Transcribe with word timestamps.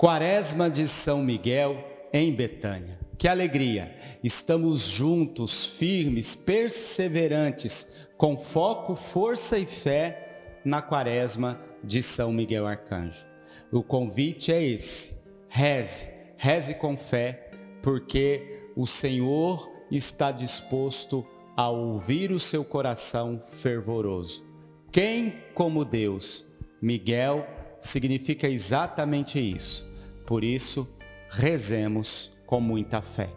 Quaresma 0.00 0.70
de 0.70 0.88
São 0.88 1.22
Miguel 1.22 1.76
em 2.10 2.34
Betânia. 2.34 2.98
Que 3.18 3.28
alegria! 3.28 3.94
Estamos 4.24 4.88
juntos, 4.88 5.66
firmes, 5.66 6.34
perseverantes, 6.34 8.08
com 8.16 8.34
foco, 8.34 8.96
força 8.96 9.58
e 9.58 9.66
fé 9.66 10.56
na 10.64 10.80
Quaresma 10.80 11.60
de 11.84 12.02
São 12.02 12.32
Miguel 12.32 12.66
Arcanjo. 12.66 13.26
O 13.70 13.82
convite 13.82 14.50
é 14.50 14.62
esse: 14.62 15.28
reze, 15.50 16.06
reze 16.38 16.76
com 16.76 16.96
fé, 16.96 17.50
porque 17.82 18.70
o 18.74 18.86
Senhor 18.86 19.70
está 19.90 20.32
disposto 20.32 21.28
a 21.54 21.68
ouvir 21.68 22.32
o 22.32 22.40
seu 22.40 22.64
coração 22.64 23.38
fervoroso. 23.46 24.46
Quem 24.90 25.42
como 25.52 25.84
Deus? 25.84 26.46
Miguel 26.80 27.46
significa 27.78 28.48
exatamente 28.48 29.38
isso 29.38 29.89
por 30.30 30.44
isso, 30.44 30.88
rezemos 31.28 32.32
com 32.46 32.60
muita 32.60 33.02
fé. 33.02 33.30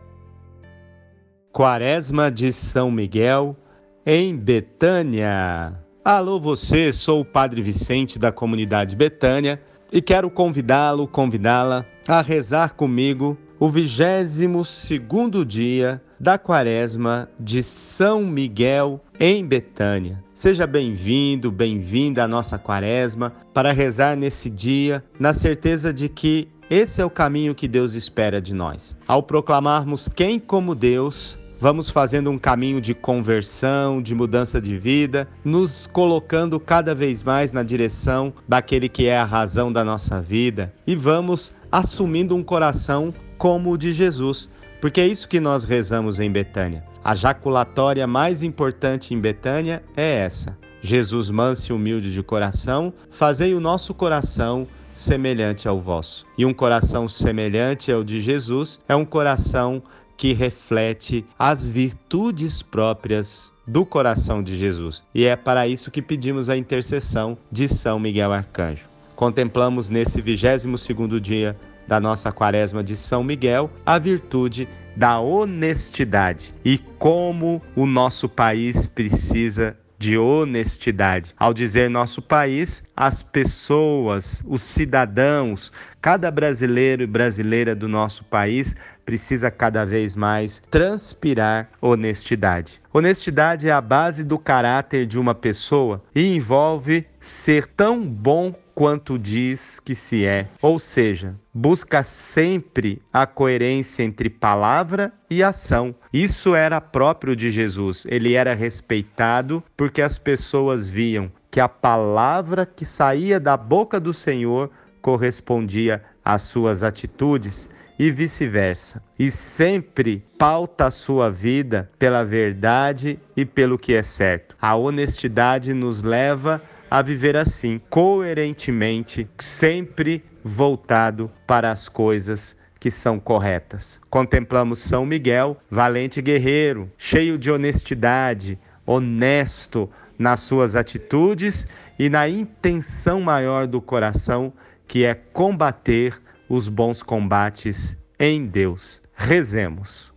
Quaresma 1.52 2.30
de 2.30 2.54
São 2.54 2.92
Miguel, 2.92 3.58
em 4.06 4.38
Betânia. 4.38 5.74
Alô 6.06 6.40
você, 6.40 6.94
sou 6.94 7.22
o 7.22 7.26
Padre 7.26 7.64
Vicente 7.64 8.20
da 8.20 8.32
comunidade 8.32 8.96
Betânia 8.96 9.60
e 9.92 10.04
quero 10.04 10.30
convidá-lo, 10.30 11.08
convidá-la 11.08 11.84
a 12.08 12.22
rezar 12.22 12.76
comigo 12.76 13.36
o 13.60 13.70
22 13.70 14.68
segundo 14.68 15.44
dia 15.44 16.00
da 16.20 16.38
Quaresma 16.38 17.28
de 17.40 17.64
São 17.64 18.24
Miguel 18.24 19.04
em 19.20 19.44
Betânia. 19.44 20.24
Seja 20.36 20.68
bem-vindo, 20.68 21.52
bem-vinda 21.52 22.24
à 22.24 22.28
nossa 22.28 22.60
Quaresma 22.60 23.34
para 23.52 23.72
rezar 23.72 24.16
nesse 24.16 24.48
dia, 24.48 25.04
na 25.20 25.34
certeza 25.34 25.92
de 25.92 26.08
que 26.08 26.53
esse 26.70 27.02
é 27.02 27.06
o 27.06 27.10
caminho 27.10 27.54
que 27.54 27.68
Deus 27.68 27.94
espera 27.94 28.42
de 28.42 28.54
nós. 28.54 28.96
Ao 29.08 29.22
proclamarmos 29.22 30.08
quem 30.08 30.40
como 30.40 30.74
Deus, 30.74 31.38
vamos 31.60 31.90
fazendo 31.90 32.30
um 32.30 32.38
caminho 32.38 32.82
de 32.82 32.94
conversão, 32.94 34.02
de 34.02 34.16
mudança 34.16 34.60
de 34.60 34.78
vida, 34.78 35.28
nos 35.44 35.88
colocando 35.88 36.60
cada 36.60 36.94
vez 36.94 37.24
mais 37.24 37.52
na 37.52 37.64
direção 37.64 38.34
daquele 38.48 38.90
que 38.90 39.08
é 39.08 39.18
a 39.18 39.26
razão 39.26 39.72
da 39.72 39.84
nossa 39.84 40.22
vida 40.22 40.74
e 40.86 40.96
vamos 40.96 41.54
assumindo 41.72 42.36
um 42.36 42.44
coração 42.44 43.14
como 43.38 43.72
o 43.72 43.78
de 43.78 43.94
Jesus, 43.94 44.50
porque 44.82 45.02
é 45.02 45.08
isso 45.08 45.28
que 45.28 45.40
nós 45.40 45.64
rezamos 45.64 46.20
em 46.20 46.32
Betânia. 46.32 46.84
A 47.04 47.16
jaculatória 47.16 48.08
mais 48.08 48.44
importante 48.44 49.14
em 49.14 49.20
Betânia 49.20 49.84
é 49.96 50.18
essa: 50.18 50.58
Jesus 50.82 51.30
manso 51.30 51.72
e 51.72 51.76
humilde 51.76 52.12
de 52.12 52.22
coração, 52.22 52.94
fazei 53.10 53.54
o 53.54 53.60
nosso 53.60 53.94
coração 53.94 54.68
semelhante 54.96 55.68
ao 55.68 55.80
vosso. 55.80 56.26
E 56.38 56.46
um 56.46 56.54
coração 56.54 57.08
semelhante 57.08 57.92
ao 57.92 58.04
de 58.04 58.22
Jesus 58.22 58.80
é 58.88 58.96
um 58.96 59.06
coração 59.06 59.82
que 60.18 60.34
reflete 60.34 61.26
as 61.38 61.68
virtudes 61.68 62.62
próprias 62.62 63.52
do 63.68 63.86
coração 63.86 64.44
de 64.44 64.56
Jesus. 64.58 65.04
E 65.14 65.26
é 65.26 65.36
para 65.36 65.68
isso 65.68 65.92
que 65.92 66.02
pedimos 66.02 66.50
a 66.50 66.58
intercessão 66.58 67.38
de 67.52 67.68
São 67.68 68.00
Miguel 68.00 68.32
Arcanjo. 68.32 68.88
Contemplamos 69.16 69.90
nesse 69.90 70.22
22º 70.22 71.20
dia 71.20 71.58
da 71.88 72.00
nossa 72.00 72.32
quaresma 72.32 72.84
de 72.84 72.96
São 72.96 73.24
Miguel 73.24 73.70
a 73.86 74.00
virtude 74.00 74.68
da 74.96 75.20
honestidade 75.20 76.54
e 76.64 76.78
como 76.78 77.62
o 77.76 77.86
nosso 77.86 78.30
país 78.30 78.88
precisa 78.88 79.76
de 80.04 80.18
honestidade. 80.18 81.34
Ao 81.40 81.54
dizer 81.54 81.90
nosso 81.90 82.22
país, 82.22 82.84
as 82.94 83.24
pessoas, 83.24 84.44
os 84.46 84.62
cidadãos, 84.62 85.72
cada 86.02 86.30
brasileiro 86.30 87.04
e 87.04 87.08
brasileira 87.08 87.74
do 87.74 87.88
nosso 87.88 88.26
país 88.26 88.76
precisa 89.06 89.52
cada 89.52 89.86
vez 89.86 90.16
mais 90.16 90.62
transpirar 90.70 91.70
honestidade. 91.82 92.82
Honestidade 92.94 93.68
é 93.68 93.72
a 93.72 93.82
base 93.82 94.24
do 94.24 94.38
caráter 94.38 95.06
de 95.06 95.20
uma 95.20 95.34
pessoa 95.34 96.04
e 96.14 96.36
envolve 96.36 97.06
ser 97.20 97.66
tão 97.66 98.06
bom 98.06 98.54
quanto 98.76 99.20
diz 99.20 99.80
que 99.80 99.96
se 99.96 100.26
é, 100.26 100.48
ou 100.62 100.80
seja, 100.80 101.36
busca 101.54 102.04
sempre 102.04 103.02
a 103.12 103.26
coerência 103.26 104.04
entre 104.04 104.30
palavra 104.30 105.14
e 105.30 105.44
ação. 105.44 105.94
Isso 106.12 106.56
era 106.56 106.82
próprio 106.82 107.36
de 107.36 107.52
Jesus. 107.52 108.06
Ele 108.10 108.34
era 108.34 108.54
respeitado 108.54 109.64
porque 109.78 110.02
as 110.02 110.18
pessoas 110.18 110.90
viam 110.90 111.32
que 111.52 111.60
a 111.60 111.70
palavra 111.70 112.66
que 112.66 112.86
saía 112.86 113.40
da 113.40 113.56
boca 113.56 114.00
do 114.00 114.14
Senhor 114.14 114.72
correspondia 115.02 116.04
às 116.26 116.44
suas 116.44 116.82
atitudes 116.82 117.70
e 117.98 118.12
vice-versa. 118.12 119.02
E 119.18 119.30
sempre 119.32 120.24
pauta 120.38 120.86
a 120.86 120.92
sua 120.92 121.30
vida 121.30 121.90
pela 121.98 122.24
verdade 122.24 123.20
e 123.36 123.46
pelo 123.46 123.78
que 123.78 123.94
é 123.94 124.04
certo. 124.04 124.56
A 124.62 124.76
honestidade 124.76 125.74
nos 125.74 126.02
leva 126.02 126.62
a 126.90 127.02
viver 127.02 127.36
assim, 127.36 127.82
coerentemente, 127.90 129.28
sempre 129.40 130.24
voltado 130.44 131.32
para 131.48 131.72
as 131.72 131.90
coisas 131.90 132.56
que 132.80 132.92
são 132.92 133.20
corretas. 133.20 134.00
Contemplamos 134.10 134.80
São 134.80 135.06
Miguel, 135.06 135.58
valente 135.72 136.22
guerreiro, 136.22 136.92
cheio 136.98 137.38
de 137.38 137.50
honestidade, 137.50 138.60
honesto 138.86 139.90
nas 140.20 140.42
suas 140.42 140.76
atitudes 140.76 141.66
e 141.98 142.10
na 142.10 142.28
intenção 142.28 143.22
maior 143.22 143.66
do 143.66 143.82
coração, 143.82 144.52
que 144.88 145.06
é 145.06 145.16
combater 145.16 146.22
os 146.54 146.68
bons 146.68 147.02
combates 147.02 147.98
em 148.20 148.46
Deus. 148.46 149.02
Rezemos. 149.16 150.14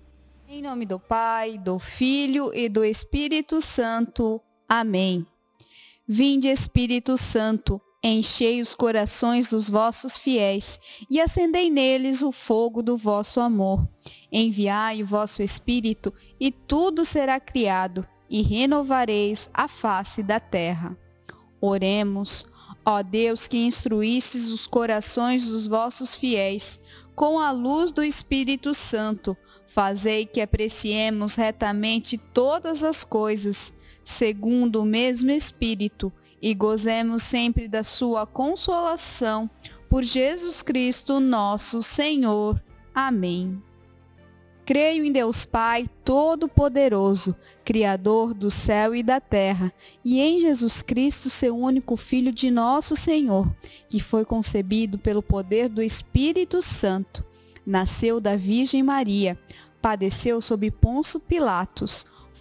Em 0.46 0.60
nome 0.60 0.84
do 0.84 0.98
Pai, 0.98 1.56
do 1.56 1.78
Filho 1.78 2.52
e 2.54 2.68
do 2.68 2.84
Espírito 2.84 3.60
Santo. 3.60 4.40
Amém. 4.68 5.26
Vinde, 6.06 6.48
Espírito 6.48 7.16
Santo, 7.16 7.80
enchei 8.04 8.60
os 8.60 8.74
corações 8.74 9.50
dos 9.50 9.70
vossos 9.70 10.18
fiéis 10.18 10.78
e 11.10 11.18
acendei 11.20 11.70
neles 11.70 12.22
o 12.22 12.30
fogo 12.30 12.82
do 12.82 12.98
vosso 12.98 13.40
amor. 13.40 13.88
Enviai 14.30 15.02
o 15.02 15.06
vosso 15.06 15.42
Espírito 15.42 16.12
e 16.38 16.52
tudo 16.52 17.04
será 17.04 17.40
criado 17.40 18.06
e 18.28 18.42
renovareis 18.42 19.48
a 19.54 19.66
face 19.68 20.22
da 20.22 20.38
terra. 20.38 20.96
Oremos, 21.60 22.46
ó 22.86 23.02
Deus 23.02 23.48
que 23.48 23.58
instruístes 23.58 24.48
os 24.50 24.66
corações 24.66 25.46
dos 25.46 25.66
vossos 25.66 26.14
fiéis 26.14 26.78
com 27.16 27.40
a 27.40 27.50
luz 27.50 27.90
do 27.90 28.04
Espírito 28.04 28.72
Santo, 28.74 29.36
fazei 29.66 30.26
que 30.26 30.40
apreciemos 30.40 31.34
retamente 31.34 32.18
todas 32.18 32.84
as 32.84 33.02
coisas 33.02 33.74
segundo 34.04 34.82
o 34.82 34.84
mesmo 34.84 35.30
Espírito, 35.30 36.12
e 36.40 36.54
gozemos 36.54 37.22
sempre 37.22 37.66
da 37.66 37.82
sua 37.82 38.26
consolação. 38.26 39.50
Por 39.88 40.04
Jesus 40.04 40.62
Cristo, 40.62 41.18
nosso 41.18 41.82
Senhor. 41.82 42.62
Amém. 42.94 43.60
Creio 44.66 45.04
em 45.04 45.12
Deus 45.12 45.46
Pai 45.46 45.88
Todo-Poderoso, 46.04 47.36
Criador 47.64 48.34
do 48.34 48.50
céu 48.50 48.96
e 48.96 49.00
da 49.00 49.20
terra, 49.20 49.72
e 50.04 50.20
em 50.20 50.40
Jesus 50.40 50.82
Cristo, 50.82 51.30
seu 51.30 51.56
único 51.56 51.96
Filho 51.96 52.32
de 52.32 52.50
nosso 52.50 52.96
Senhor, 52.96 53.48
que 53.88 54.00
foi 54.00 54.24
concebido 54.24 54.98
pelo 54.98 55.22
poder 55.22 55.68
do 55.68 55.80
Espírito 55.80 56.60
Santo. 56.60 57.24
Nasceu 57.64 58.20
da 58.20 58.34
Virgem 58.34 58.82
Maria, 58.82 59.38
padeceu 59.80 60.40
sob 60.40 60.68
Ponço 60.72 61.20
Pilatos 61.20 62.04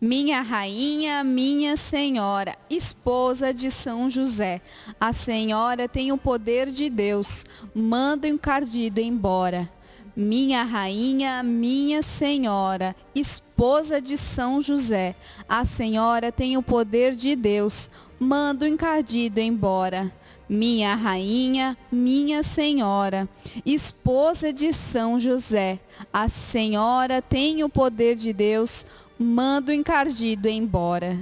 Minha 0.00 0.42
rainha, 0.42 1.24
minha 1.24 1.76
senhora, 1.76 2.56
esposa 2.70 3.52
de 3.52 3.68
São 3.68 4.08
José, 4.08 4.60
a 5.00 5.12
senhora 5.12 5.88
tem 5.88 6.12
o 6.12 6.16
poder 6.16 6.70
de 6.70 6.88
Deus, 6.88 7.44
manda 7.74 8.28
o 8.28 8.30
encardido 8.30 9.00
embora. 9.00 9.68
Minha 10.14 10.62
rainha, 10.62 11.42
minha 11.42 12.00
senhora, 12.00 12.94
esposa 13.12 14.00
de 14.00 14.16
São 14.16 14.62
José, 14.62 15.16
a 15.48 15.64
senhora 15.64 16.30
tem 16.30 16.56
o 16.56 16.62
poder 16.62 17.16
de 17.16 17.34
Deus, 17.34 17.90
manda 18.20 18.66
o 18.66 18.68
encardido 18.68 19.40
embora. 19.40 20.12
Minha 20.48 20.94
rainha, 20.94 21.76
minha 21.90 22.44
senhora, 22.44 23.28
esposa 23.66 24.52
de 24.52 24.72
São 24.72 25.18
José, 25.18 25.80
a 26.12 26.28
senhora 26.28 27.20
tem 27.20 27.64
o 27.64 27.68
poder 27.68 28.16
de 28.16 28.32
Deus, 28.32 28.86
manda 29.18 29.72
o 29.72 29.74
encardido 29.74 30.48
embora. 30.48 31.18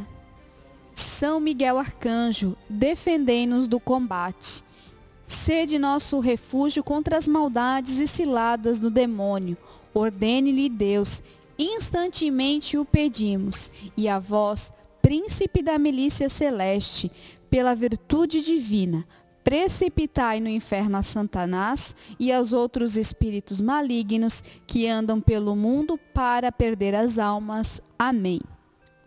São 0.94 1.40
Miguel 1.40 1.78
Arcanjo, 1.78 2.56
defendei-nos 2.68 3.68
do 3.68 3.80
combate. 3.80 4.62
Sede 5.26 5.78
nosso 5.78 6.20
refúgio 6.20 6.84
contra 6.84 7.16
as 7.16 7.26
maldades 7.26 7.98
e 7.98 8.06
ciladas 8.06 8.78
do 8.78 8.90
demônio. 8.90 9.56
Ordene-lhe 9.92 10.68
Deus, 10.68 11.22
instantemente 11.58 12.78
o 12.78 12.84
pedimos. 12.84 13.70
E 13.96 14.08
a 14.08 14.18
vós, 14.18 14.72
príncipe 15.02 15.62
da 15.62 15.78
milícia 15.78 16.28
celeste, 16.28 17.10
pela 17.50 17.74
virtude 17.74 18.42
divina, 18.42 19.06
precipitai 19.46 20.40
no 20.40 20.48
inferno 20.48 20.96
a 20.96 21.04
Satanás 21.04 21.94
e 22.18 22.32
aos 22.32 22.52
outros 22.52 22.96
espíritos 22.96 23.60
malignos 23.60 24.42
que 24.66 24.88
andam 24.88 25.20
pelo 25.20 25.54
mundo 25.54 25.96
para 26.12 26.50
perder 26.50 26.96
as 26.96 27.16
almas. 27.16 27.80
Amém. 27.96 28.40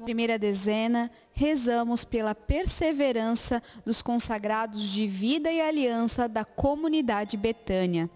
Primeira 0.01 0.39
dezena, 0.39 1.11
rezamos 1.33 2.05
pela 2.05 2.33
perseverança 2.33 3.61
dos 3.83 4.01
consagrados 4.01 4.81
de 4.81 5.05
vida 5.07 5.51
e 5.51 5.59
aliança 5.59 6.25
da 6.29 6.45
comunidade 6.45 7.35
Betânia. 7.35 8.09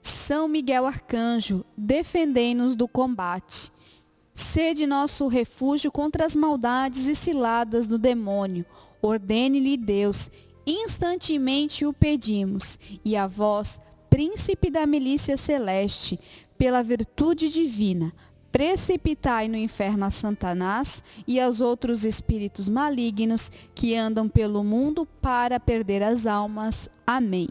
São 0.00 0.48
Miguel 0.48 0.86
Arcanjo, 0.86 1.62
defendei-nos 1.76 2.74
do 2.74 2.88
combate. 2.88 3.70
Sede 4.32 4.86
nosso 4.86 5.28
refúgio 5.28 5.92
contra 5.92 6.24
as 6.24 6.34
maldades 6.34 7.06
e 7.06 7.14
ciladas 7.14 7.86
do 7.86 7.98
demônio. 7.98 8.64
Ordene-lhe 9.02 9.76
Deus 9.76 10.30
instantemente 10.66 11.86
o 11.86 11.92
pedimos, 11.92 12.78
e 13.04 13.16
a 13.16 13.26
vós, 13.26 13.80
príncipe 14.10 14.70
da 14.70 14.86
milícia 14.86 15.36
celeste, 15.36 16.18
pela 16.58 16.82
virtude 16.82 17.48
divina, 17.50 18.12
precipitai 18.50 19.48
no 19.48 19.56
inferno 19.56 20.06
a 20.06 20.10
Satanás 20.10 21.04
e 21.26 21.38
aos 21.38 21.60
outros 21.60 22.04
espíritos 22.04 22.68
malignos 22.68 23.50
que 23.74 23.94
andam 23.94 24.28
pelo 24.28 24.64
mundo 24.64 25.06
para 25.20 25.60
perder 25.60 26.02
as 26.02 26.26
almas. 26.26 26.88
Amém. 27.06 27.48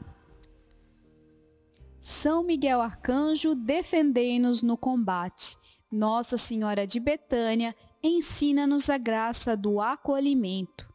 São 2.00 2.44
Miguel 2.44 2.82
Arcanjo, 2.82 3.54
defendei-nos 3.54 4.62
no 4.62 4.76
combate. 4.76 5.58
Nossa 5.92 6.38
Senhora 6.38 6.86
de 6.88 7.00
Betânia, 7.00 7.76
ensina-nos 8.02 8.90
a 8.90 8.98
graça 8.98 9.56
do 9.56 9.80
acolhimento. 9.80 10.95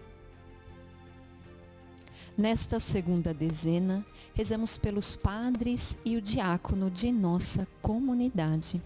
Nesta 2.37 2.79
segunda 2.79 3.33
dezena, 3.33 4.05
rezamos 4.33 4.77
pelos 4.77 5.17
padres 5.17 5.97
e 6.05 6.15
o 6.15 6.21
diácono 6.21 6.89
de 6.89 7.11
nossa 7.11 7.67
comunidade. 7.81 8.81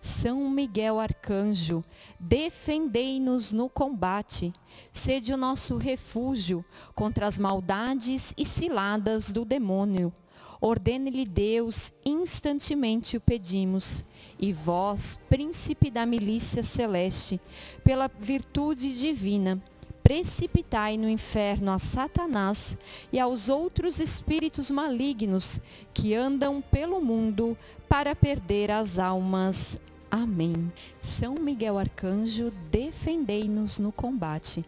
São 0.00 0.50
Miguel 0.50 0.98
Arcanjo, 0.98 1.84
defendei-nos 2.18 3.52
no 3.52 3.68
combate, 3.68 4.52
sede 4.90 5.32
o 5.32 5.36
nosso 5.36 5.76
refúgio 5.76 6.64
contra 6.92 7.28
as 7.28 7.38
maldades 7.38 8.34
e 8.36 8.44
ciladas 8.44 9.30
do 9.30 9.44
demônio. 9.44 10.12
Ordene-lhe 10.60 11.24
Deus, 11.24 11.92
instantemente 12.04 13.16
o 13.16 13.20
pedimos. 13.20 14.04
E 14.40 14.52
vós, 14.52 15.18
príncipe 15.28 15.88
da 15.88 16.04
milícia 16.04 16.64
celeste, 16.64 17.40
pela 17.84 18.08
virtude 18.08 18.92
divina, 18.92 19.62
precipitai 20.12 20.98
no 20.98 21.08
inferno 21.08 21.72
a 21.72 21.78
Satanás 21.78 22.76
e 23.10 23.18
aos 23.18 23.48
outros 23.48 23.98
espíritos 23.98 24.70
malignos 24.70 25.58
que 25.94 26.14
andam 26.14 26.60
pelo 26.60 27.00
mundo 27.00 27.56
para 27.88 28.14
perder 28.14 28.70
as 28.70 28.98
almas. 28.98 29.80
Amém. 30.10 30.70
São 31.00 31.36
Miguel 31.36 31.78
Arcanjo, 31.78 32.52
defendei-nos 32.70 33.78
no 33.78 33.90
combate. 33.90 34.62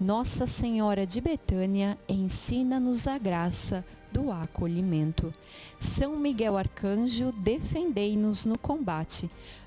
Nossa 0.00 0.48
Senhora 0.48 1.06
de 1.06 1.20
Betânia, 1.20 1.96
ensina-nos 2.08 3.06
a 3.06 3.18
graça 3.18 3.84
do 4.10 4.32
acolhimento. 4.32 5.32
São 5.78 6.16
Miguel 6.16 6.56
Arcanjo, 6.56 7.30
defendei-nos 7.30 8.44
no 8.44 8.58
combate. 8.58 9.30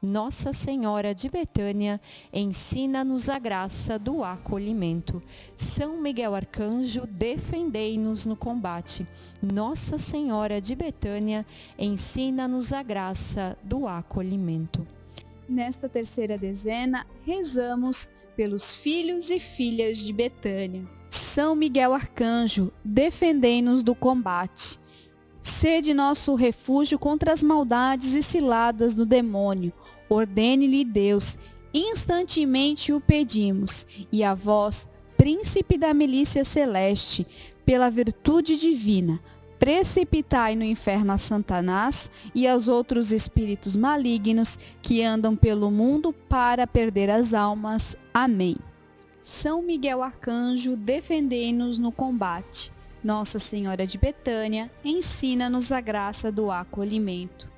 Nossa 0.00 0.52
Senhora 0.52 1.12
de 1.12 1.28
Betânia, 1.28 2.00
ensina-nos 2.32 3.28
a 3.28 3.36
graça 3.36 3.98
do 3.98 4.22
acolhimento. 4.22 5.20
São 5.56 6.00
Miguel 6.00 6.36
Arcanjo, 6.36 7.04
defendei-nos 7.04 8.24
no 8.24 8.36
combate. 8.36 9.04
Nossa 9.42 9.98
Senhora 9.98 10.60
de 10.60 10.76
Betânia, 10.76 11.44
ensina-nos 11.76 12.72
a 12.72 12.80
graça 12.80 13.58
do 13.64 13.88
acolhimento. 13.88 14.86
Nesta 15.48 15.88
terceira 15.88 16.38
dezena, 16.38 17.04
rezamos 17.26 18.08
pelos 18.36 18.76
filhos 18.76 19.30
e 19.30 19.40
filhas 19.40 19.98
de 19.98 20.12
Betânia. 20.12 20.86
São 21.10 21.56
Miguel 21.56 21.92
Arcanjo, 21.92 22.72
defendei-nos 22.84 23.82
do 23.82 23.96
combate. 23.96 24.78
Sede 25.40 25.94
nosso 25.94 26.34
refúgio 26.34 26.98
contra 26.98 27.32
as 27.32 27.42
maldades 27.42 28.14
e 28.14 28.22
ciladas 28.22 28.94
do 28.94 29.06
demônio. 29.06 29.72
Ordene-lhe 30.08 30.84
Deus, 30.84 31.36
instantemente 31.72 32.92
o 32.92 33.00
pedimos. 33.00 33.86
E 34.10 34.24
a 34.24 34.34
vós, 34.34 34.88
príncipe 35.16 35.76
da 35.76 35.92
milícia 35.92 36.44
celeste, 36.44 37.26
pela 37.64 37.90
virtude 37.90 38.56
divina, 38.56 39.20
precipitai 39.58 40.54
no 40.54 40.64
inferno 40.64 41.12
a 41.12 41.18
Satanás 41.18 42.10
e 42.34 42.46
aos 42.46 42.68
outros 42.68 43.12
espíritos 43.12 43.76
malignos 43.76 44.58
que 44.80 45.02
andam 45.02 45.34
pelo 45.36 45.70
mundo 45.70 46.12
para 46.12 46.66
perder 46.66 47.10
as 47.10 47.34
almas. 47.34 47.96
Amém. 48.14 48.56
São 49.20 49.60
Miguel 49.60 50.02
Arcanjo, 50.02 50.76
defendei-nos 50.76 51.78
no 51.78 51.92
combate. 51.92 52.72
Nossa 53.02 53.38
Senhora 53.38 53.86
de 53.86 53.98
Betânia, 53.98 54.70
ensina-nos 54.84 55.70
a 55.70 55.80
graça 55.80 56.32
do 56.32 56.50
acolhimento. 56.50 57.57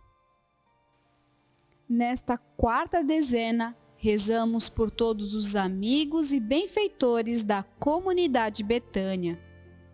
Nesta 1.93 2.37
quarta 2.55 3.03
dezena, 3.03 3.75
rezamos 3.97 4.69
por 4.69 4.89
todos 4.89 5.35
os 5.35 5.57
amigos 5.57 6.31
e 6.31 6.39
benfeitores 6.39 7.43
da 7.43 7.63
comunidade 7.63 8.63
Betânia 8.63 9.37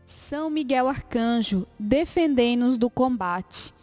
são 0.07 0.49
Miguel 0.49 0.87
Arcanjo, 0.87 1.67
defendei-nos 1.77 2.77
do 2.77 2.89
combate. 2.89 3.73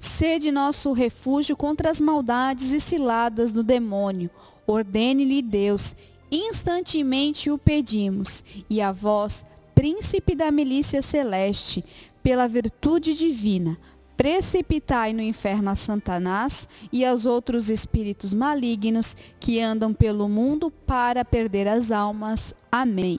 Sede 0.00 0.50
nosso 0.50 0.92
refúgio 0.92 1.56
contra 1.56 1.90
as 1.90 2.00
maldades 2.00 2.72
e 2.72 2.80
ciladas 2.80 3.52
do 3.52 3.62
demônio. 3.62 4.30
Ordene-lhe 4.66 5.40
Deus, 5.40 5.94
instantemente 6.28 7.52
o 7.52 7.56
pedimos. 7.56 8.42
E 8.68 8.80
a 8.80 8.90
vós, 8.90 9.46
príncipe 9.72 10.34
da 10.34 10.50
milícia 10.50 11.02
celeste, 11.02 11.84
pela 12.20 12.48
virtude 12.48 13.14
divina, 13.14 13.78
precipitai 14.20 15.14
no 15.14 15.22
inferno 15.22 15.70
a 15.70 15.74
Satanás 15.74 16.68
e 16.92 17.06
aos 17.06 17.24
outros 17.24 17.70
espíritos 17.70 18.34
malignos 18.34 19.16
que 19.40 19.62
andam 19.62 19.94
pelo 19.94 20.28
mundo 20.28 20.70
para 20.70 21.24
perder 21.24 21.66
as 21.66 21.90
almas. 21.90 22.54
Amém. 22.70 23.18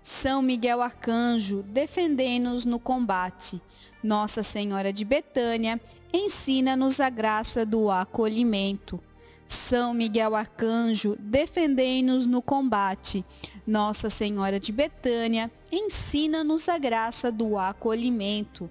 São 0.00 0.40
Miguel 0.40 0.80
Arcanjo, 0.80 1.64
defendei-nos 1.64 2.64
no 2.64 2.78
combate. 2.78 3.60
Nossa 4.04 4.44
Senhora 4.44 4.92
de 4.92 5.04
Betânia, 5.04 5.80
ensina-nos 6.12 7.00
a 7.00 7.10
graça 7.10 7.66
do 7.66 7.90
acolhimento. 7.90 9.00
São 9.48 9.92
Miguel 9.92 10.36
Arcanjo, 10.36 11.16
defendei-nos 11.18 12.24
no 12.24 12.40
combate. 12.40 13.24
Nossa 13.66 14.08
Senhora 14.08 14.60
de 14.60 14.70
Betânia, 14.70 15.50
ensina-nos 15.72 16.68
a 16.68 16.78
graça 16.78 17.32
do 17.32 17.58
acolhimento. 17.58 18.70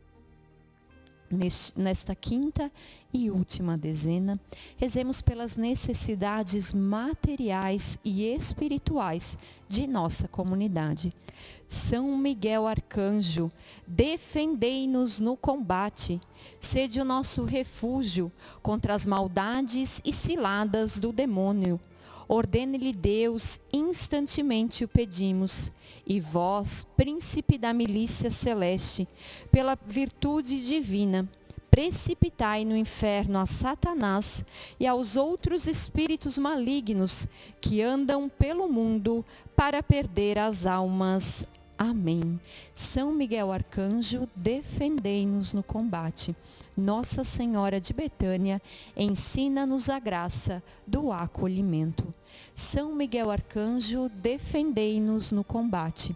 Nesta 1.75 2.13
quinta 2.13 2.71
e 3.13 3.31
última 3.31 3.77
dezena, 3.77 4.39
rezemos 4.75 5.21
pelas 5.21 5.55
necessidades 5.55 6.73
materiais 6.73 7.97
e 8.03 8.23
espirituais 8.23 9.37
de 9.67 9.87
nossa 9.87 10.27
comunidade. 10.27 11.13
São 11.67 12.17
Miguel 12.17 12.67
Arcanjo, 12.67 13.51
defendei-nos 13.87 15.19
no 15.19 15.37
combate, 15.37 16.19
sede 16.59 16.99
o 16.99 17.05
nosso 17.05 17.45
refúgio 17.45 18.31
contra 18.61 18.93
as 18.93 19.05
maldades 19.05 20.01
e 20.03 20.11
ciladas 20.11 20.99
do 20.99 21.11
demônio. 21.11 21.79
Ordene-lhe 22.33 22.93
Deus, 22.93 23.59
instantemente 23.73 24.85
o 24.85 24.87
pedimos. 24.87 25.69
E 26.07 26.17
vós, 26.17 26.87
príncipe 26.95 27.57
da 27.57 27.73
milícia 27.73 28.31
celeste, 28.31 29.05
pela 29.51 29.77
virtude 29.85 30.65
divina, 30.65 31.27
precipitai 31.69 32.63
no 32.63 32.77
inferno 32.77 33.37
a 33.37 33.45
Satanás 33.45 34.45
e 34.79 34.87
aos 34.87 35.17
outros 35.17 35.67
espíritos 35.67 36.37
malignos 36.37 37.27
que 37.59 37.81
andam 37.81 38.29
pelo 38.29 38.65
mundo 38.69 39.25
para 39.53 39.83
perder 39.83 40.39
as 40.39 40.65
almas. 40.65 41.45
Amém. 41.77 42.39
São 42.73 43.11
Miguel 43.11 43.51
Arcanjo, 43.51 44.25
defendei-nos 44.33 45.53
no 45.53 45.61
combate. 45.61 46.33
Nossa 46.77 47.25
Senhora 47.25 47.81
de 47.81 47.91
Betânia, 47.91 48.61
ensina-nos 48.95 49.89
a 49.89 49.99
graça 49.99 50.63
do 50.87 51.11
acolhimento. 51.11 52.20
São 52.55 52.95
Miguel 52.95 53.29
Arcanjo, 53.29 54.09
defendei-nos 54.09 55.31
no 55.31 55.43
combate. 55.43 56.15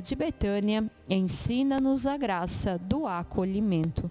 de 0.00 0.14
Betânia, 0.14 0.90
ensina-nos 1.08 2.06
a 2.06 2.16
graça 2.16 2.78
do 2.78 3.06
acolhimento. 3.06 4.10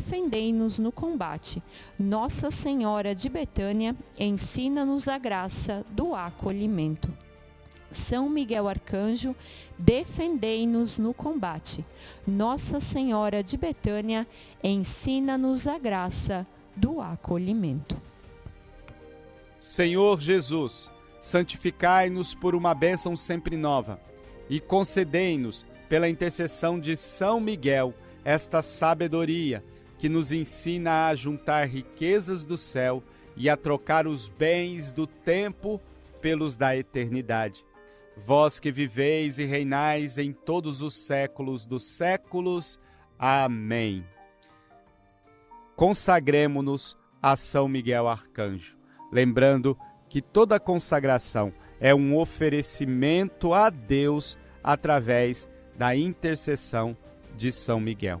defendei-nos 0.00 0.78
no 0.78 0.90
combate. 0.90 1.62
Nossa 1.98 2.50
Senhora 2.50 3.14
de 3.14 3.28
Betânia, 3.28 3.94
ensina-nos 4.18 5.08
a 5.08 5.18
graça 5.18 5.84
do 5.90 6.14
acolhimento. 6.14 7.12
São 7.90 8.28
Miguel 8.30 8.66
Arcanjo, 8.66 9.36
defendei-nos 9.78 10.98
no 10.98 11.12
combate. 11.12 11.84
Nossa 12.26 12.80
Senhora 12.80 13.42
de 13.42 13.58
Betânia, 13.58 14.26
ensina-nos 14.64 15.66
a 15.66 15.76
graça 15.76 16.46
do 16.74 17.00
acolhimento. 17.00 18.00
Senhor 19.58 20.18
Jesus, 20.18 20.90
santificai-nos 21.20 22.34
por 22.34 22.54
uma 22.54 22.72
bênção 22.72 23.14
sempre 23.14 23.54
nova 23.54 24.00
e 24.48 24.60
concedei-nos, 24.60 25.66
pela 25.90 26.08
intercessão 26.08 26.78
de 26.78 26.96
São 26.96 27.40
Miguel, 27.40 27.92
esta 28.24 28.62
sabedoria 28.62 29.62
que 30.00 30.08
nos 30.08 30.32
ensina 30.32 31.06
a 31.06 31.14
juntar 31.14 31.68
riquezas 31.68 32.44
do 32.44 32.58
céu 32.58 33.04
e 33.36 33.48
a 33.48 33.56
trocar 33.56 34.08
os 34.08 34.28
bens 34.28 34.90
do 34.90 35.06
tempo 35.06 35.80
pelos 36.20 36.56
da 36.56 36.76
eternidade 36.76 37.64
vós 38.24 38.60
que 38.60 38.70
viveis 38.70 39.38
e 39.38 39.44
reinais 39.44 40.18
em 40.18 40.32
todos 40.32 40.82
os 40.82 40.94
séculos 40.94 41.64
dos 41.64 41.84
séculos. 41.84 42.78
Amém. 43.18 44.04
Consagremos-nos 45.76 46.96
a 47.22 47.36
São 47.36 47.68
Miguel 47.68 48.08
Arcanjo, 48.08 48.76
lembrando 49.10 49.76
que 50.08 50.20
toda 50.20 50.60
consagração 50.60 51.52
é 51.80 51.94
um 51.94 52.16
oferecimento 52.18 53.54
a 53.54 53.70
Deus 53.70 54.36
através 54.62 55.48
da 55.76 55.96
intercessão 55.96 56.96
de 57.36 57.50
São 57.50 57.80
Miguel. 57.80 58.20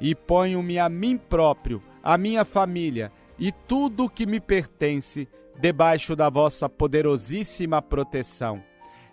e 0.00 0.14
ponho-me 0.14 0.78
a 0.78 0.88
mim 0.88 1.16
próprio, 1.16 1.82
a 2.02 2.16
minha 2.16 2.44
família 2.44 3.12
e 3.38 3.52
tudo 3.52 4.04
o 4.04 4.10
que 4.10 4.26
me 4.26 4.40
pertence 4.40 5.28
debaixo 5.58 6.16
da 6.16 6.28
vossa 6.28 6.68
poderosíssima 6.68 7.82
proteção. 7.82 8.62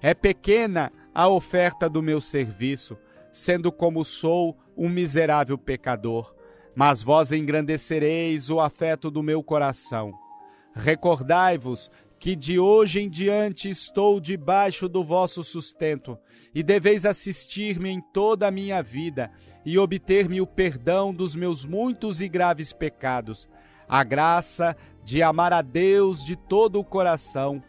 É 0.02 0.13
pequena 0.13 0.91
a 1.13 1.28
oferta 1.28 1.89
do 1.89 2.02
meu 2.02 2.21
serviço, 2.21 2.97
sendo 3.32 3.71
como 3.71 4.06
sou 4.06 4.58
um 4.76 4.88
miserável 4.88 5.58
pecador, 5.58 6.34
mas 6.76 7.02
vós 7.02 7.32
engrandecereis 7.32 8.50
o 8.50 8.60
afeto 8.60 9.10
do 9.10 9.23
meu 9.23 9.43
coração. 9.43 10.13
Recordai-vos 10.76 11.89
que 12.19 12.36
de 12.36 12.60
hoje 12.60 12.99
em 12.99 13.10
diante 13.10 13.69
estou 13.69 14.19
debaixo 14.19 14.88
do 14.89 15.03
vosso 15.03 15.43
sustento, 15.43 16.17
e 16.53 16.63
deveis 16.63 17.06
assistir-me 17.06 17.89
em 17.89 18.01
toda 18.01 18.47
a 18.47 18.51
minha 18.51 18.82
vida 18.82 19.32
e 19.65 19.77
obter-me 19.77 20.41
o 20.41 20.47
perdão 20.47 21.13
dos 21.13 21.36
meus 21.36 21.65
muitos 21.65 22.21
e 22.21 22.27
graves 22.27 22.73
pecados 22.73 23.47
a 23.88 24.03
graça 24.03 24.75
de 25.03 25.23
amar 25.23 25.53
a 25.53 25.62
Deus 25.62 26.23
de 26.25 26.36
todo 26.36 26.80
o 26.80 26.84
coração, 26.84 27.63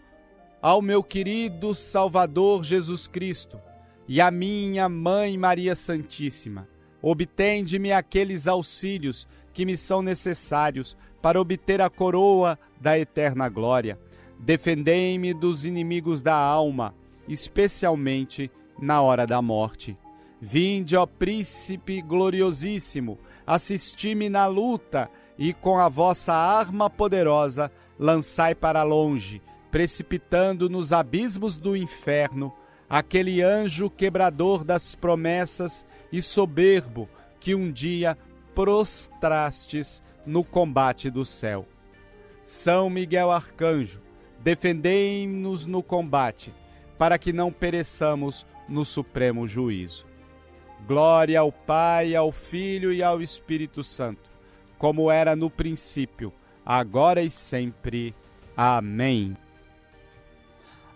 ao 0.60 0.82
meu 0.82 1.02
querido 1.02 1.72
Salvador 1.74 2.64
Jesus 2.64 3.06
Cristo 3.06 3.60
e 4.08 4.20
à 4.20 4.30
minha 4.30 4.88
Mãe 4.88 5.38
Maria 5.38 5.76
Santíssima. 5.76 6.66
Obtende-me 7.00 7.92
aqueles 7.92 8.48
auxílios 8.48 9.28
que 9.54 9.64
me 9.64 9.76
são 9.76 10.02
necessários 10.02 10.96
para 11.22 11.40
obter 11.40 11.80
a 11.80 11.88
coroa 11.88 12.58
da 12.80 12.98
eterna 12.98 13.48
glória. 13.48 13.98
Defendei-me 14.38 15.34
dos 15.34 15.64
inimigos 15.64 16.22
da 16.22 16.34
alma, 16.34 16.94
especialmente 17.28 18.50
na 18.80 19.02
hora 19.02 19.26
da 19.26 19.42
morte. 19.42 19.96
Vinde, 20.40 20.96
ó 20.96 21.04
Príncipe 21.04 22.00
gloriosíssimo, 22.00 23.18
assisti-me 23.46 24.28
na 24.28 24.46
luta 24.46 25.10
e 25.36 25.52
com 25.52 25.78
a 25.78 25.88
vossa 25.88 26.32
arma 26.32 26.88
poderosa 26.88 27.72
lançai 27.98 28.54
para 28.54 28.82
longe, 28.84 29.42
precipitando 29.70 30.68
nos 30.68 30.92
abismos 30.92 31.56
do 31.56 31.76
inferno, 31.76 32.52
aquele 32.88 33.42
anjo 33.42 33.90
quebrador 33.90 34.64
das 34.64 34.94
promessas 34.94 35.84
e 36.12 36.22
soberbo 36.22 37.08
que 37.40 37.54
um 37.54 37.70
dia 37.70 38.16
prostrastes 38.54 40.02
no 40.24 40.44
combate 40.44 41.10
do 41.10 41.24
céu. 41.24 41.66
São 42.44 42.88
Miguel 42.88 43.30
Arcanjo, 43.30 44.00
defendei-nos 44.38 45.66
no 45.66 45.82
combate, 45.82 46.52
para 46.96 47.18
que 47.18 47.32
não 47.32 47.52
pereçamos 47.52 48.46
no 48.68 48.84
supremo 48.84 49.46
juízo. 49.46 50.06
Glória 50.86 51.40
ao 51.40 51.50
Pai, 51.50 52.14
ao 52.14 52.30
Filho 52.30 52.92
e 52.92 53.02
ao 53.02 53.20
Espírito 53.20 53.82
Santo, 53.82 54.30
como 54.78 55.10
era 55.10 55.34
no 55.34 55.50
princípio, 55.50 56.32
agora 56.64 57.22
e 57.22 57.30
sempre. 57.30 58.14
Amém. 58.56 59.36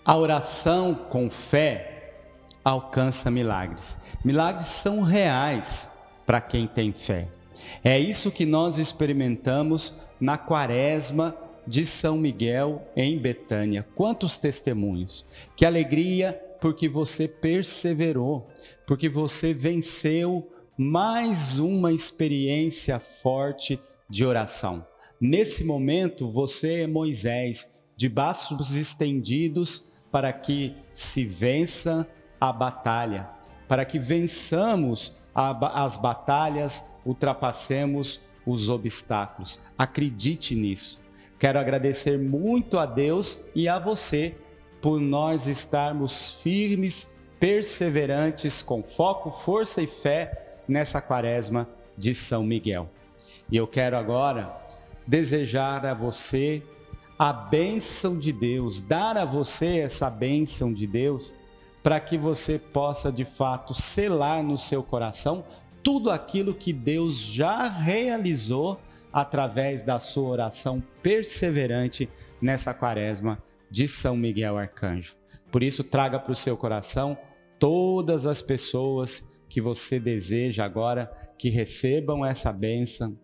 A 0.04 0.16
oração 0.16 0.94
com 0.94 1.30
fé 1.30 2.14
alcança 2.64 3.30
milagres. 3.30 3.98
Milagres 4.24 4.66
são 4.66 5.02
reais 5.02 5.90
para 6.26 6.40
quem 6.40 6.66
tem 6.66 6.92
fé. 6.92 7.28
É 7.82 7.98
isso 7.98 8.30
que 8.30 8.44
nós 8.44 8.78
experimentamos 8.78 9.94
na 10.20 10.36
quaresma 10.36 11.36
de 11.66 11.86
São 11.86 12.16
Miguel 12.16 12.86
em 12.96 13.18
Betânia. 13.18 13.86
Quantos 13.94 14.36
testemunhos! 14.36 15.26
Que 15.56 15.64
alegria 15.64 16.40
porque 16.60 16.88
você 16.88 17.26
perseverou, 17.26 18.48
porque 18.86 19.08
você 19.08 19.52
venceu 19.52 20.48
mais 20.78 21.58
uma 21.58 21.92
experiência 21.92 22.98
forte 22.98 23.80
de 24.08 24.24
oração. 24.24 24.86
Nesse 25.20 25.64
momento, 25.64 26.28
você 26.28 26.82
é 26.82 26.86
Moisés, 26.86 27.80
de 27.96 28.08
braços 28.08 28.76
estendidos 28.76 29.92
para 30.10 30.32
que 30.32 30.74
se 30.92 31.24
vença 31.24 32.08
a 32.40 32.52
batalha, 32.52 33.28
para 33.66 33.84
que 33.84 33.98
vençamos 33.98 35.14
as 35.34 35.96
batalhas, 35.96 36.84
ultrapassemos 37.04 38.20
os 38.46 38.68
obstáculos. 38.68 39.58
Acredite 39.76 40.54
nisso. 40.54 41.01
Quero 41.42 41.58
agradecer 41.58 42.20
muito 42.20 42.78
a 42.78 42.86
Deus 42.86 43.36
e 43.52 43.66
a 43.68 43.76
você 43.76 44.36
por 44.80 45.00
nós 45.00 45.48
estarmos 45.48 46.40
firmes, 46.40 47.16
perseverantes, 47.40 48.62
com 48.62 48.80
foco, 48.80 49.28
força 49.28 49.82
e 49.82 49.88
fé 49.88 50.60
nessa 50.68 51.00
quaresma 51.00 51.68
de 51.98 52.14
São 52.14 52.44
Miguel. 52.44 52.88
E 53.50 53.56
eu 53.56 53.66
quero 53.66 53.96
agora 53.96 54.56
desejar 55.04 55.84
a 55.84 55.92
você 55.92 56.62
a 57.18 57.32
bênção 57.32 58.16
de 58.16 58.30
Deus, 58.30 58.80
dar 58.80 59.18
a 59.18 59.24
você 59.24 59.80
essa 59.80 60.08
bênção 60.08 60.72
de 60.72 60.86
Deus, 60.86 61.32
para 61.82 61.98
que 61.98 62.16
você 62.16 62.56
possa 62.56 63.10
de 63.10 63.24
fato 63.24 63.74
selar 63.74 64.44
no 64.44 64.56
seu 64.56 64.80
coração 64.80 65.44
tudo 65.82 66.08
aquilo 66.08 66.54
que 66.54 66.72
Deus 66.72 67.18
já 67.18 67.68
realizou 67.68 68.78
através 69.12 69.82
da 69.82 69.98
sua 69.98 70.28
oração 70.28 70.82
perseverante 71.02 72.08
nessa 72.40 72.72
quaresma 72.72 73.42
de 73.70 73.88
São 73.88 74.16
Miguel 74.16 74.58
Arcanjo. 74.58 75.16
Por 75.50 75.62
isso, 75.62 75.82
traga 75.82 76.18
para 76.18 76.32
o 76.32 76.36
seu 76.36 76.56
coração 76.56 77.16
todas 77.58 78.26
as 78.26 78.42
pessoas 78.42 79.40
que 79.48 79.60
você 79.60 80.00
deseja 80.00 80.64
agora 80.64 81.10
que 81.38 81.48
recebam 81.48 82.24
essa 82.24 82.52
bênção. 82.52 83.18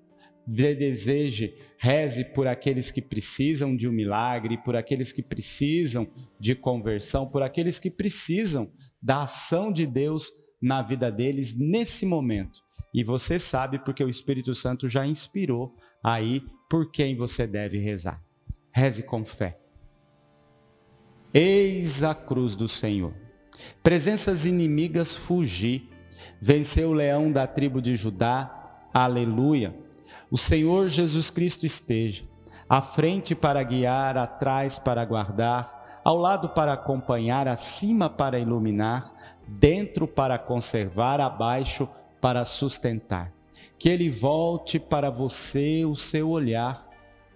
Deseje, 0.46 1.54
reze 1.76 2.24
por 2.24 2.46
aqueles 2.46 2.90
que 2.90 3.02
precisam 3.02 3.76
de 3.76 3.86
um 3.86 3.92
milagre, 3.92 4.56
por 4.56 4.74
aqueles 4.74 5.12
que 5.12 5.22
precisam 5.22 6.08
de 6.40 6.54
conversão, 6.54 7.26
por 7.26 7.42
aqueles 7.42 7.78
que 7.78 7.90
precisam 7.90 8.72
da 9.02 9.24
ação 9.24 9.70
de 9.70 9.86
Deus 9.86 10.32
na 10.60 10.82
vida 10.82 11.12
deles 11.12 11.54
nesse 11.54 12.06
momento. 12.06 12.62
E 12.92 13.04
você 13.04 13.38
sabe 13.38 13.78
porque 13.78 14.02
o 14.02 14.08
Espírito 14.08 14.54
Santo 14.54 14.88
já 14.88 15.06
inspirou 15.06 15.74
aí 16.02 16.42
por 16.68 16.90
quem 16.90 17.16
você 17.16 17.46
deve 17.46 17.78
rezar. 17.78 18.22
Reze 18.72 19.02
com 19.02 19.24
fé. 19.24 19.58
Eis 21.32 22.02
a 22.02 22.14
cruz 22.14 22.56
do 22.56 22.68
Senhor. 22.68 23.14
Presenças 23.82 24.46
inimigas 24.46 25.14
fugi. 25.14 25.88
Venceu 26.40 26.90
o 26.90 26.94
leão 26.94 27.30
da 27.30 27.46
tribo 27.46 27.82
de 27.82 27.94
Judá. 27.94 28.88
Aleluia. 28.92 29.74
O 30.30 30.38
Senhor 30.38 30.88
Jesus 30.88 31.30
Cristo 31.30 31.66
esteja 31.66 32.24
à 32.68 32.82
frente 32.82 33.34
para 33.34 33.62
guiar, 33.62 34.18
atrás 34.18 34.78
para 34.78 35.04
guardar, 35.04 36.00
ao 36.04 36.16
lado 36.16 36.50
para 36.50 36.74
acompanhar, 36.74 37.48
acima 37.48 38.10
para 38.10 38.38
iluminar, 38.38 39.10
dentro 39.46 40.06
para 40.06 40.38
conservar, 40.38 41.20
abaixo 41.20 41.88
para 42.20 42.44
sustentar. 42.44 43.32
Que 43.78 43.88
ele 43.88 44.10
volte 44.10 44.78
para 44.78 45.10
você 45.10 45.84
o 45.84 45.94
seu 45.94 46.30
olhar, 46.30 46.88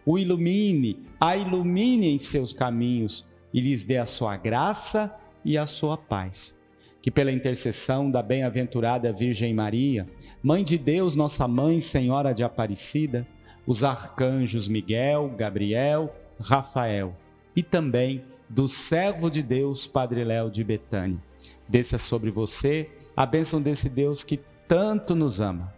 o 0.04 0.18
ilumine, 0.18 0.98
a 1.20 1.36
ilumine 1.36 2.08
em 2.08 2.18
seus 2.18 2.52
caminhos 2.52 3.26
e 3.52 3.60
lhes 3.60 3.84
dê 3.84 3.98
a 3.98 4.06
sua 4.06 4.36
graça 4.36 5.20
e 5.44 5.56
a 5.56 5.66
sua 5.66 5.96
paz. 5.96 6.54
Que 7.00 7.10
pela 7.10 7.32
intercessão 7.32 8.10
da 8.10 8.22
bem-aventurada 8.22 9.12
Virgem 9.12 9.52
Maria, 9.52 10.08
Mãe 10.42 10.62
de 10.62 10.78
Deus, 10.78 11.16
nossa 11.16 11.48
Mãe, 11.48 11.80
Senhora 11.80 12.32
de 12.32 12.44
Aparecida, 12.44 13.26
os 13.66 13.84
arcanjos 13.84 14.68
Miguel, 14.68 15.32
Gabriel, 15.36 16.14
Rafael 16.40 17.16
e 17.54 17.62
também 17.62 18.24
do 18.48 18.68
servo 18.68 19.30
de 19.30 19.42
Deus, 19.42 19.86
Padre 19.86 20.24
Léo 20.24 20.50
de 20.50 20.62
Betânia. 20.62 21.22
Desça 21.68 21.98
sobre 21.98 22.30
você 22.30 22.90
a 23.16 23.24
bênção 23.24 23.60
desse 23.60 23.88
Deus 23.88 24.24
que 24.24 24.40
tanto 24.72 25.14
nos 25.14 25.38
ama. 25.38 25.70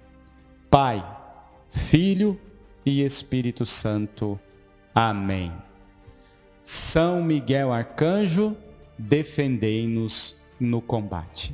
Pai, 0.71 1.05
Filho 1.69 2.41
e 2.87 3.03
Espírito 3.03 3.67
Santo. 3.67 4.39
Amém. 4.95 5.53
São 6.63 7.21
Miguel 7.21 7.73
Arcanjo, 7.73 8.57
defendei-nos 8.97 10.37
no 10.61 10.81
combate. 10.81 11.53